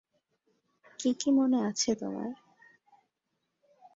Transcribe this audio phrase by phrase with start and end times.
[0.99, 2.29] কী কী মনে আছে তোমার?